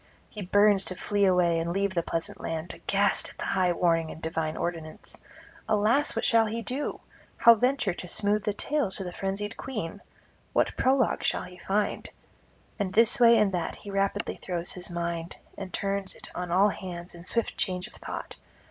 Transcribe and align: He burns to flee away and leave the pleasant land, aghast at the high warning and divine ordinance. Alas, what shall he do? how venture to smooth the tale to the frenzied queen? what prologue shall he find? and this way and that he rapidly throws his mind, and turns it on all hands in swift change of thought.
He 0.31 0.41
burns 0.41 0.85
to 0.85 0.95
flee 0.95 1.25
away 1.25 1.59
and 1.59 1.71
leave 1.71 1.93
the 1.93 2.01
pleasant 2.01 2.41
land, 2.41 2.73
aghast 2.73 3.29
at 3.29 3.37
the 3.37 3.45
high 3.45 3.71
warning 3.71 4.09
and 4.09 4.19
divine 4.19 4.57
ordinance. 4.57 5.21
Alas, 5.69 6.15
what 6.15 6.25
shall 6.25 6.47
he 6.47 6.63
do? 6.63 7.01
how 7.37 7.53
venture 7.53 7.93
to 7.93 8.07
smooth 8.07 8.43
the 8.43 8.51
tale 8.51 8.89
to 8.89 9.03
the 9.03 9.11
frenzied 9.11 9.57
queen? 9.57 10.01
what 10.53 10.75
prologue 10.75 11.23
shall 11.23 11.43
he 11.43 11.59
find? 11.59 12.09
and 12.79 12.91
this 12.93 13.19
way 13.19 13.37
and 13.37 13.51
that 13.51 13.75
he 13.75 13.91
rapidly 13.91 14.37
throws 14.37 14.71
his 14.71 14.89
mind, 14.89 15.35
and 15.55 15.71
turns 15.71 16.15
it 16.15 16.31
on 16.33 16.49
all 16.49 16.69
hands 16.69 17.13
in 17.13 17.23
swift 17.23 17.55
change 17.55 17.85
of 17.85 17.93
thought. 17.93 18.37